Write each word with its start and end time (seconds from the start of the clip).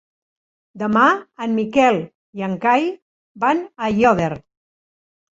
Demà 0.83 1.01
en 1.45 1.51
Miquel 1.57 1.99
i 2.39 2.45
en 2.47 2.55
Cai 2.63 2.87
van 3.43 3.61
a 3.65 3.91
Aiòder. 3.91 4.31